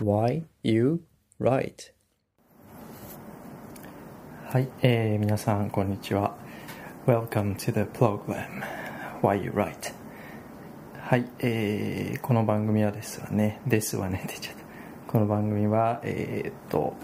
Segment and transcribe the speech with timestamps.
[0.00, 1.02] Why You
[1.38, 1.92] Write?
[4.46, 6.38] はい、えー、皆さんこんにちは。
[7.06, 8.62] Welcome to the program
[9.20, 9.92] Why You Write.
[10.98, 14.62] はい、えー、この番組はですわねですわねって言っちゃった。
[15.06, 16.94] この番組はえー、っと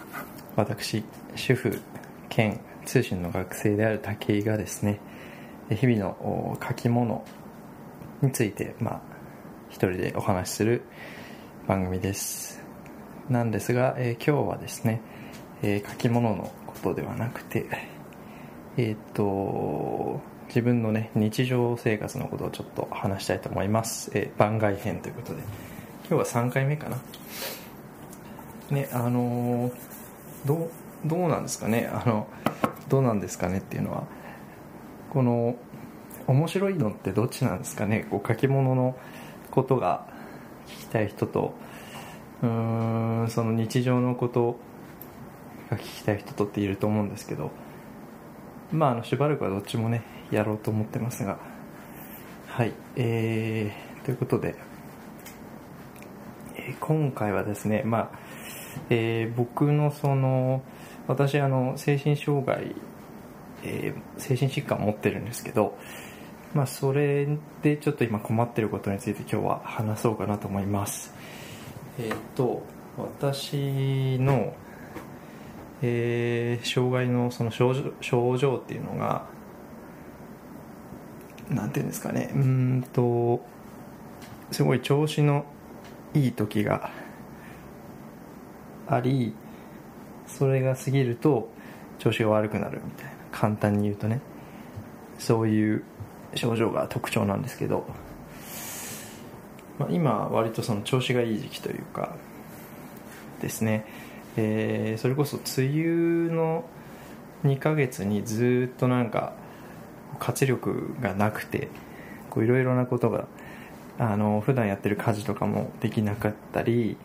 [0.56, 1.78] 私主婦
[2.30, 5.00] 兼通信の学生である武井がですね
[5.68, 7.26] 日々の書き物
[8.22, 9.00] についてまあ
[9.68, 10.80] 一人でお話しする
[11.68, 12.64] 番組です。
[13.28, 15.00] なんですが、えー、今日はですね、
[15.62, 17.66] えー、書き物のことではなくて
[18.76, 25.42] えっ、と自分のね日常生活のことをちょっと話したいと思います、えー、番外編ということで。
[26.08, 26.98] 今日は3回目かな。
[28.70, 29.72] ねあの
[30.44, 30.70] どう
[31.04, 31.90] どうなんですかね。
[31.92, 32.28] あの
[32.88, 34.04] どうなんですかねっていうのは
[35.10, 35.56] この
[36.28, 38.06] 面白いのってどっちなんですかね。
[38.08, 38.96] こう書き物の
[39.50, 40.06] ことが
[40.68, 41.54] 聞きたい人と
[42.42, 44.56] うんその日常のこと
[45.70, 47.50] が聞きたい人とっていると思うんですけど
[48.72, 51.56] まああのしばらくはどっちもねやろうと思ってますが。
[52.56, 54.54] はいえー、ということで、
[56.54, 58.10] えー、今回はですねまあ、
[58.88, 60.62] えー、僕のその
[61.06, 62.74] 私あの精神障害、
[63.62, 65.76] えー、精神疾患を持ってるんですけど
[66.54, 67.28] まあそれ
[67.60, 71.12] でちょっと今困ってることについて今日は話そうかなと思います。
[71.98, 72.62] えっ、と
[72.96, 74.54] 私の、
[75.82, 79.26] えー、障害のその症状症状っていうのが
[81.50, 82.30] なんていうんですかね。
[82.34, 83.44] うんと
[84.50, 85.44] すごい調子の
[86.14, 86.90] いい時が
[88.88, 89.34] あり
[90.26, 91.48] それが過ぎると
[91.98, 93.16] 調子が悪くなるみたいな。
[93.32, 94.20] 簡単に言うとね。
[95.18, 95.82] そういう
[96.34, 97.84] 症状が特徴なんですけど。
[99.78, 102.16] まあ、今割とその調子がいい時期というか
[103.40, 103.84] ですね、
[104.36, 106.64] えー、それこそ梅雨の
[107.44, 109.34] 2ヶ月にずっとなんか
[110.18, 111.68] 活力がなくて
[112.36, 113.26] いろいろなことが
[113.98, 116.96] あの普段やってる家事とかもできなかったり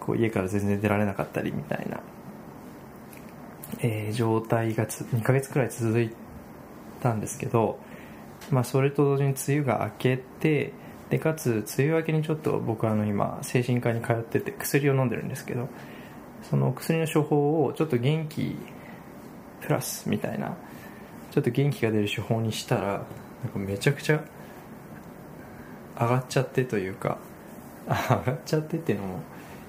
[0.00, 2.00] こう家から全然出られなかったりみたいな、
[3.80, 6.10] えー、状態がつ2ヶ月くらい続い
[7.02, 7.78] たんですけど、
[8.50, 10.72] まあ、それと同時に梅雨が明けて
[11.10, 15.68] でかつ梅雨明けにちょっと僕あの今精神科に通ってて薬を飲んでるんですけど
[16.48, 18.56] その薬の処方をちょっと元気
[19.60, 20.56] プラスみたいな
[21.30, 23.02] ちょっと元気が出る処方にしたらなん
[23.52, 24.22] かめちゃくちゃ
[25.98, 27.18] 上がっちゃってというか
[27.86, 29.20] 上がっちゃってっていうのも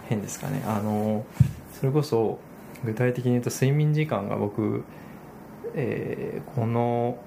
[0.07, 0.63] 変ですかね。
[0.66, 1.25] あの
[1.73, 2.39] それこそ
[2.83, 4.83] 具体的に言うと睡眠時間が僕、
[5.75, 7.17] えー、この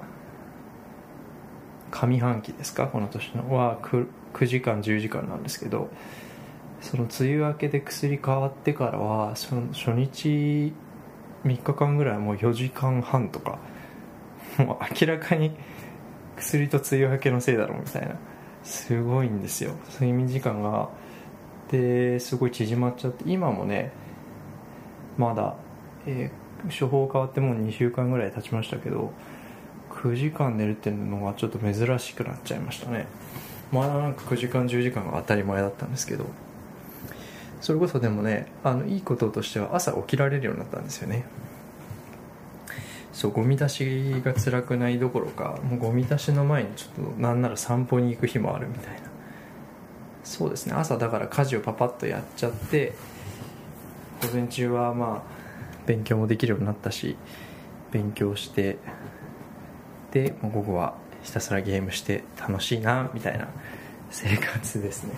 [1.93, 2.89] 上半期ですか？
[2.89, 5.89] この年のは 9, 9時間10時間なんですけど
[6.81, 10.73] その梅雨明けで薬変わってからはその初日
[11.45, 13.59] 3日間ぐらいもう4時間半とか
[14.59, 15.53] もう明らかに
[16.37, 18.17] 薬と梅雨明けのせいだろうみたいな。
[18.65, 19.73] すごいんですよ。
[19.93, 20.89] 睡眠時間が。
[21.71, 23.93] ですごい縮まっちゃって今もね
[25.17, 25.55] まだ、
[26.07, 29.13] えー、処方変わってもう2週間ぐらい経ちましたけど
[30.03, 33.07] 9時間寝るっていうのがちょっと珍しくなっちゃいましたね。
[33.71, 36.27] まだなんか9時間10時間が当たり前だったんですけど。
[37.63, 41.25] それこそでもねあのいいこととしては朝起きられるようになったんですよね。
[43.13, 49.03] そうゴミ出しが辛くないどころかもうゴミ出しの前にちょっとなんなら散歩に行く日もあるみたいな。
[50.25, 50.75] そうですね。
[50.75, 52.95] 朝だから家事をパパッとやっちゃって
[54.23, 55.33] 午前中はまあ
[55.87, 57.17] 勉強もできるようになったし
[57.93, 58.79] 勉強して
[60.13, 63.49] で午後はひたすらゲームして楽しいなみたいな
[64.11, 65.15] 生活ですね。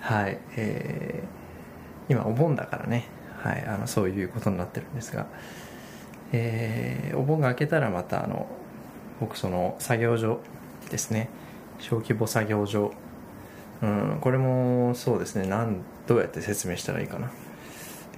[0.00, 0.38] はい。
[0.56, 3.04] えー、今お盆だからね、
[3.38, 5.26] はい、あのそういうことになってるんですが、
[6.32, 8.46] えー、お盆が明けたらまたあの
[9.20, 10.40] 僕その作業所
[10.90, 11.28] ですね。
[11.78, 12.92] 小規模作業所。
[13.82, 15.46] うんこれもそうですね。
[15.46, 17.30] なんどうやって説明したらいいかな。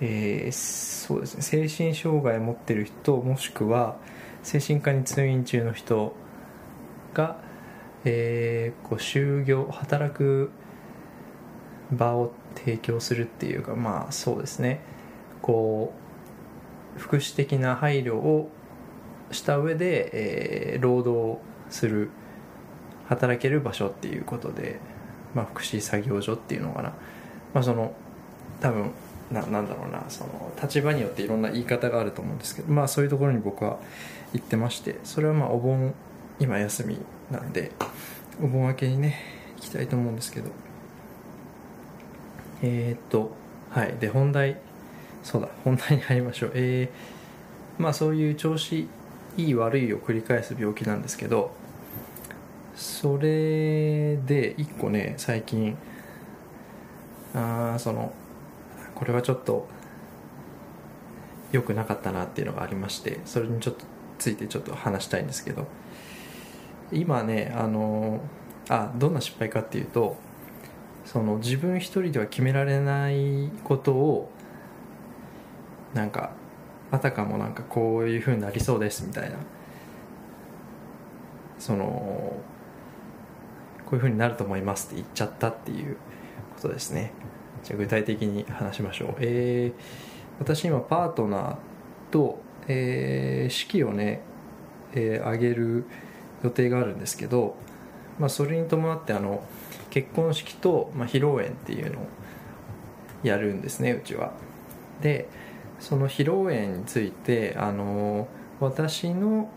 [0.00, 1.42] えー、そうですね。
[1.42, 3.96] 精神障害持ってる人もしくは
[4.42, 6.14] 精神科に通院中の人
[7.14, 7.36] が、
[8.04, 10.50] えー、こう就業働く
[11.92, 14.80] 場を提供するっていうかまあそうですね。
[15.40, 15.92] こ
[16.96, 18.50] う福祉的な配慮を
[19.30, 21.40] した上で、えー、労働
[21.70, 22.10] する
[23.06, 24.78] 働ける場所っていうことで、
[25.34, 26.92] まあ、福祉作業所っていうのかな、
[27.54, 27.94] まあ、その
[28.60, 28.92] 多分
[29.32, 33.78] ななんだろうなその立場によっていろんな言い方があると思うんですけどまあそういうところに僕は
[34.32, 35.94] 行ってましてそれはまあお盆
[36.38, 36.98] 今休み
[37.30, 37.72] なんで
[38.42, 39.16] お盆明けにね
[39.56, 40.50] 行きたいと思うんですけど。
[42.64, 43.32] えー、っと
[43.70, 43.94] はい。
[43.98, 44.58] で本題。
[45.22, 46.52] そうだ本題に入りましょう。
[46.54, 48.88] えー、まあそういう調子
[49.36, 51.52] いい悪いを繰り返す病気なんですけど
[52.74, 55.76] それで一個ね最近
[57.34, 58.12] あその
[59.02, 59.66] これはちょっと
[61.50, 63.84] 良くなかったなっていうのがありましてそれにちょっと
[64.20, 65.66] ついてちょっと話したいんですけど。
[66.92, 68.20] 今ねあの
[68.68, 70.16] あどんな失敗かっていうと
[71.04, 74.30] その自分一人では決められないことを
[75.94, 76.30] なんか
[76.92, 79.36] あたかもなんかこういうふうになりそうですみたいな。
[81.58, 81.84] その
[83.86, 85.96] こういうふうになると思いますって言っちゃったっていう
[86.56, 87.12] ことですね。
[87.64, 89.14] じゃあ具体的に話しましょう。
[89.20, 89.80] えー、
[90.38, 91.56] 私今パートナー
[92.10, 94.20] と、えー、式をね、
[94.94, 95.84] えー、げる
[96.42, 97.56] 予定があるんですけど、
[98.18, 99.44] まあ、それに伴ってあの
[99.90, 102.06] 結婚式と、まあ、披露宴っていうのを
[103.22, 104.32] やるんですねうちは。
[105.00, 105.28] で
[105.80, 108.28] その披露宴についてあの
[108.60, 109.50] 私の、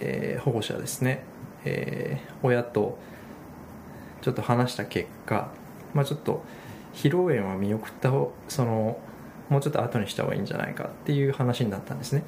[0.00, 1.22] えー、保護者ですね、
[1.64, 2.98] えー、親と
[4.22, 5.50] ちょっと話した結果、
[5.92, 6.42] まあ、ちょっと
[6.96, 8.98] 披露宴は見送った方その
[9.50, 12.24] もうちょっと後にした方がいいんじゃないかっていう話になったんですね。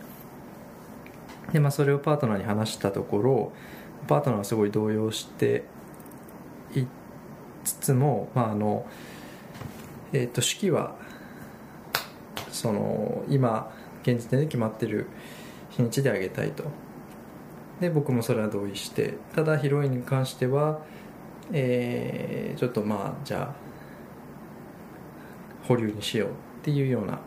[1.52, 3.52] でまあそれをパートナーに話したところ
[4.06, 5.64] パートナーはすごい動揺して
[6.74, 6.84] い
[7.64, 8.86] つつもまああの
[10.12, 10.96] えっ、ー、と式は
[12.52, 13.72] その今
[14.02, 15.06] 現時点で決まってる
[15.70, 16.64] 日にちであげたいと。
[17.80, 20.80] で僕もそれは同意してただヒロインに関しては
[21.52, 23.68] えー、ちょっとまあじゃあ
[25.68, 26.32] 保留にしようっ
[26.62, 27.20] ていうような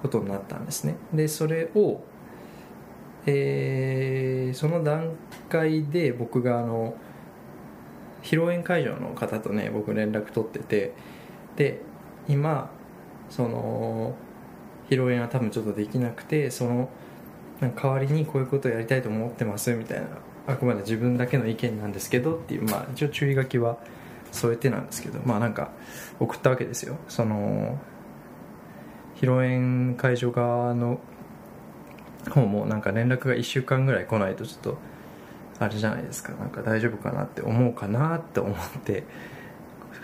[0.00, 0.96] ことになったんですね。
[1.12, 2.02] でそれを
[3.30, 5.12] えー、その段
[5.50, 6.94] 階で僕があの
[8.22, 10.94] 披露宴会場の方とね僕連絡取ってて
[11.56, 11.82] で
[12.26, 12.70] 今
[13.28, 14.14] その
[14.88, 16.88] 披露宴は多分ちょっとできなくてその
[17.60, 20.06] 代わりにこういうことをやりたいと思ってますみたいな
[20.46, 23.76] あくまで自分だけの意見なんですけどっていうまあ一応注意書きは
[24.32, 25.70] 添えてなんですけどまあなんか
[26.20, 26.96] 送ったわけですよ。
[27.08, 27.78] その
[29.16, 31.00] 披露宴会場側の
[32.30, 34.78] 方もなんか連絡が1週間ぐらい来ないとちょっと
[35.58, 36.32] あれじゃないですか。
[36.34, 39.04] なんか大丈夫かなって思うかなって思って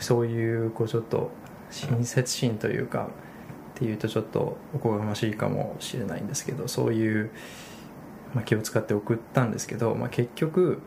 [0.01, 1.31] そういうこうちょっと
[1.71, 3.09] 親切心というか
[3.75, 7.31] っていうとちょっとおこがましいかもしれないんですけどそういう、
[8.35, 10.81] まあ、気を使って送ったんですけど、まあ、結局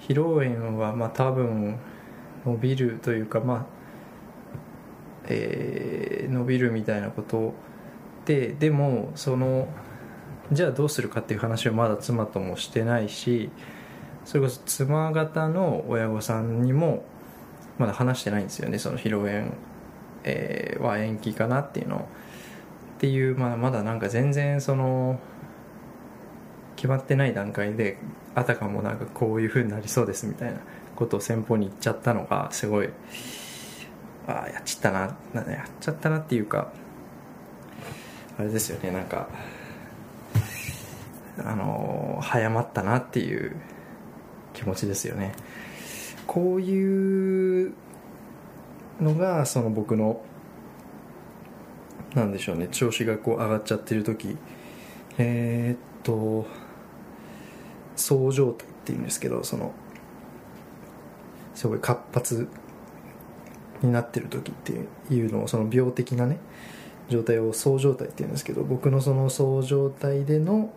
[0.00, 1.78] 披露宴はまあ多分
[2.44, 3.82] 伸びるというかまあ
[5.28, 7.54] えー、伸びるみたいなこと
[8.24, 9.68] ででもその
[10.50, 13.50] じゃあどうするかっていう話をまだ妻ともしてないし
[14.24, 17.04] それこそ妻方の親御さんにも
[17.78, 19.52] まだ話してないんですよねその披露宴、
[20.24, 22.08] えー、は延期かなっていうの。
[22.98, 25.18] っていう、まあ、まだなんか全然その
[26.76, 27.98] 決まってない段階で
[28.36, 30.60] あたかもなんかこういうふうになりそうですみたいな
[31.02, 32.88] こと先方に言っちゃったのがすごい
[34.28, 36.72] ああやっちゃったななやっちゃったなっていうか
[38.38, 39.28] あれですよねなんか
[41.38, 43.56] あの早まったなっていう
[44.54, 45.32] 気持ちですよね。
[46.26, 47.72] こういう
[49.00, 50.22] のがその僕の
[52.14, 54.36] なんでしょうね調子がこう上がっちゃってる時
[55.18, 56.46] えー、っと
[57.96, 59.72] そう状態っていうんですけどその
[61.54, 62.48] すごい活発
[63.82, 64.72] になってる時って
[65.14, 66.38] いうのをその病的なね
[67.08, 70.72] 状態をそう状態っていうんですけど僕のそのそう状態での、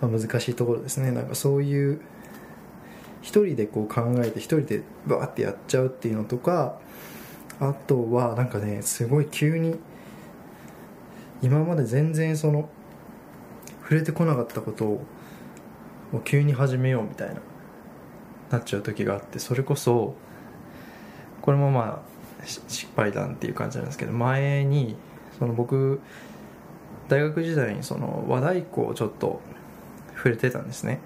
[0.00, 1.10] まあ、難しいところですね。
[1.10, 2.00] なんかそういう
[3.22, 6.78] 一人でこう考えて一人でバーってやっちゃうっていうのとか
[7.58, 9.76] あとはなんかねすごい急に
[11.42, 12.68] 今まで全然その
[13.82, 15.04] 触れてこなかったことを
[16.24, 17.36] 急に始めようみたいな。
[18.50, 20.14] なっちゃう時があってそれこそ
[21.42, 24.96] これもまあ失敗談っていう感じなんですけど前に
[25.38, 26.00] その僕
[27.08, 29.40] 大学時代にその和太鼓をちょっと
[30.16, 31.00] 触れてたんですね。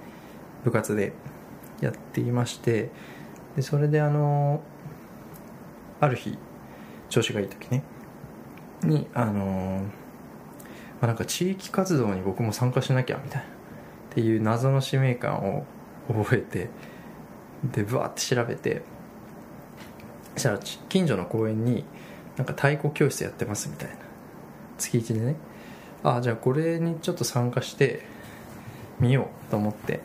[0.64, 1.12] 部活で。
[1.80, 2.90] やっていまして
[3.56, 4.62] でそれであの
[6.00, 6.38] ある日
[7.08, 7.82] 調子がいい時ね。
[8.82, 9.82] にあの
[11.00, 13.48] まあ、なんか地域活動に僕も参加しなきゃみたいな。
[13.48, 13.50] っ
[14.10, 15.64] ていう謎の使命感を
[16.08, 16.70] 覚えて
[17.64, 18.82] でブワーって調べて
[20.34, 21.84] そしたら近所の公園に
[22.36, 23.96] なんか太鼓教室やってますみたいな。
[24.78, 25.36] 月1でね。
[26.04, 28.04] ああじゃあこれにちょっと参加して
[29.00, 30.00] みようと思って。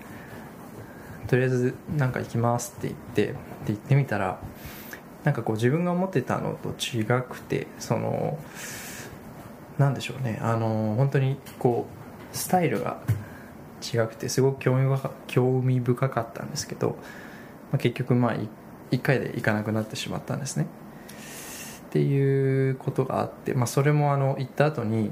[1.28, 3.34] とりあえずなんか行きますって言ってで
[3.68, 4.40] 行ってみたら
[5.24, 8.38] なんかこう自分が思ってたのと違くてその
[9.78, 10.40] なんでしょうね。
[10.42, 11.88] あの本当にこ
[12.34, 13.00] うスタイルが
[13.82, 14.60] 違くてすごく
[15.28, 16.98] 興味深かったんですけど、
[17.76, 18.36] あ、結局まあ
[18.92, 20.68] 1回で行かなくなってしまったんですね。
[21.88, 25.12] っていうことがあって、まあ、それもあの行った後に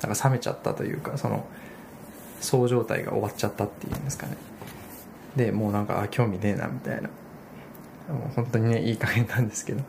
[0.00, 1.44] なんか冷めちゃったというかその
[2.40, 4.36] そう状態が終わっちゃったっていうんですかね。
[5.36, 7.08] でもうなんか興味ねえなみたいな。
[8.12, 9.82] もう本当にねいい加減なんですけど、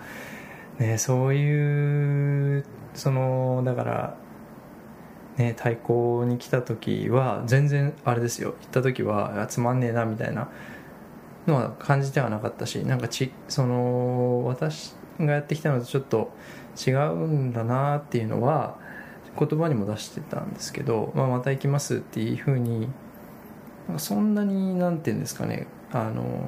[0.80, 4.18] ね、そういうそのだから
[5.38, 8.56] ね太鼓に来た時は全然あれですよ。
[8.62, 10.50] 行った時はつまんねえなみたいな
[11.48, 16.32] のは感じてはなかったしなんかちその私がやってきたのとちょっと
[16.88, 18.78] 違うんだなっていうのは
[19.38, 22.88] 言葉にも出してたんですけど、まあ、また行きますっていうふうに
[23.98, 26.46] そんなになんていうんですかねあの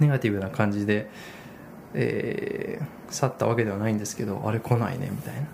[0.00, 1.08] ネガティブな感じで、
[1.94, 5.46] えー、去ったわけではないんですけどあれ来ないねみたいな。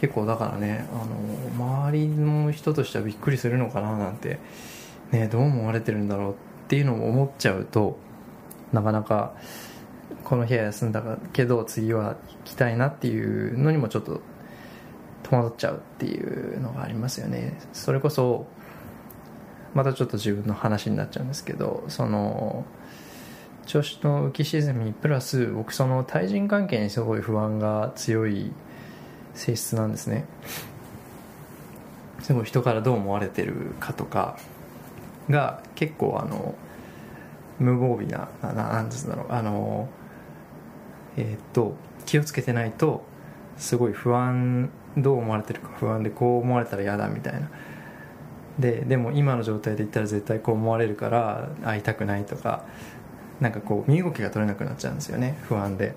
[0.00, 1.04] 結構だからねあ
[1.60, 4.38] の周りの人としてはびっくりするのかななんて、
[5.12, 6.34] ね、どう思われてるんだろうっ
[6.68, 7.98] ていうのも思っちゃうと
[8.72, 9.34] なかなか
[10.24, 11.02] この部屋休んだ
[11.32, 14.20] けど次は行きたいなっていうのにもちょっと
[15.24, 17.58] 戸惑っちゃうっていうのがありますよね。
[17.72, 18.46] それこそ
[19.74, 22.64] またちょっと自分の話になっちゃうんですけどその
[23.66, 28.52] 調子の浮き沈みプラス僕その対人関係にすごい不安が強い
[29.34, 30.24] 性質なんですね。
[32.20, 34.38] すごい人からどう思われてるかとか
[35.30, 36.54] が結構あの
[37.58, 39.88] 無防備な何ですだろうあの
[41.16, 41.74] えー、っと
[42.06, 43.04] 気をつけてないと
[43.56, 47.50] すごい不安どう思われてるか不安でこう思われたら嫌だみたいな。
[48.58, 52.64] ででも今の状態で言ったら絶対こう思われるから会いたくないとか
[53.40, 55.88] なんかこう身動きが取れなくなっちゃうんですよね不安で。
[55.88, 55.92] っ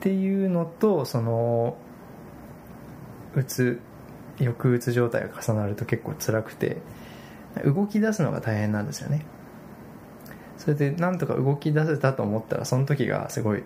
[0.00, 1.76] ていうのとその
[3.34, 3.80] うつ
[4.38, 6.78] 抑うつ状態が重なると結構辛くて。
[7.60, 9.24] 動き出すのが大変なんですよね。
[10.58, 13.64] それでなんとか動き出せたと思ったらその時がすごい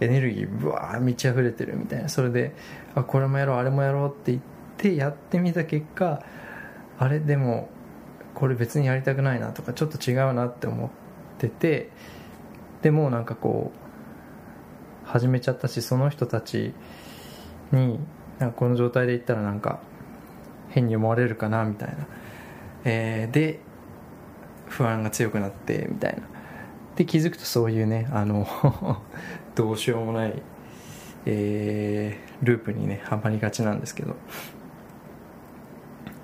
[0.00, 2.08] エネルギーブワー満ち溢れてるみたいな。
[2.08, 2.54] それで
[2.94, 4.42] あこれもやろうあれもやろうって言っ
[4.76, 6.22] てやってみた結果
[6.98, 7.68] あれでも
[8.34, 10.90] これ別にやりたくないなとかちょっと違うなって思っ
[11.38, 11.90] てて
[12.82, 16.74] でもなんかこう始めちゃったしその人たち
[17.72, 17.98] に
[18.38, 19.80] なんかこの状態で言ったらなんか
[20.70, 22.06] 変に思われるかなみたいな、
[22.84, 23.60] えー、で
[24.68, 26.22] 不安が強くなってみたいな。
[26.96, 28.46] で気づくとそういうねあの
[29.56, 30.42] どうしようもない、
[31.26, 34.16] えー、ループにねはまりがちなんですけど。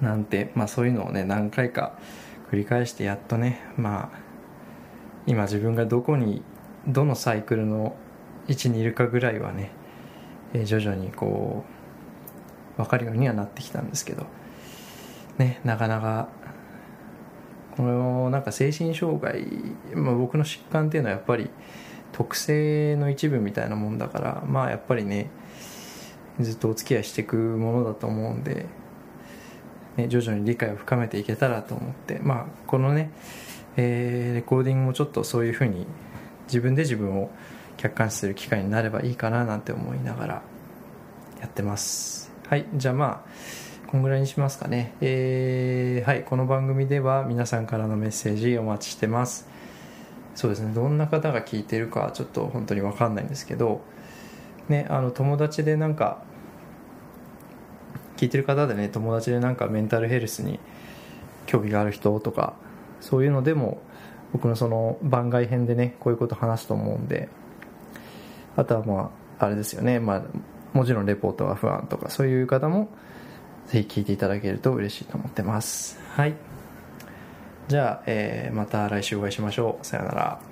[0.00, 1.98] なんて、まあ、そういうのをね何回か
[2.50, 4.18] 繰り返してやっとねまあ
[5.26, 6.42] 今自分がどこに
[6.88, 7.94] どのサイクルの
[8.48, 9.72] 位置にいるかぐらいはね、
[10.54, 11.64] えー、徐々にこ
[12.78, 14.26] う分かるようにはなってきたんですけど。
[15.38, 16.28] ねなかなか
[17.76, 19.46] このなんか精神障害、
[19.94, 21.50] まあ、僕の疾患っていうのはやっぱり
[22.12, 25.30] 特性の一部みたいなもんだからまあやっぱりね
[26.40, 28.66] ずっとお付き合いしていくものだと思うんで、
[29.96, 33.10] ね、徐々に理解を深めていけたらと思ってまあこのね、
[33.76, 35.86] えー、レコーディングもちょっとそういうふうに
[36.46, 37.30] 自分で自分を
[37.76, 40.42] 客観視する機会になればいいかななんて思いながら
[41.40, 42.30] やってます。
[42.48, 43.30] はいじゃあまあ
[43.90, 44.94] こんぐらいにしますかね。
[45.00, 49.48] えー、はい、この番組では皆さんからのメッセージお待ちしてます。
[50.36, 53.80] そうですね、どんな方が聞いてるかちょっと本当に分かんないんですけど、
[54.68, 56.22] ね、あの友達でなんか、
[58.16, 60.60] 聞いてる方でね、友達でなんかメンタルヘルスに
[61.46, 62.54] 興味がある人とか、
[63.00, 63.82] そういうのでも、
[64.32, 67.28] 僕のその番外編でね、こういうこと話すと思うんで、
[68.54, 70.22] あとはまあ、あれですよね、まあ、
[70.74, 72.88] もちろんレポートが不安とか、そういう方も、
[73.70, 75.98] ぜひ聞いていただけると嬉しいと思ってます。
[76.16, 76.34] はい。
[77.68, 79.86] じゃあ、えー、また来週お会いしましょう。
[79.86, 80.49] さよなら。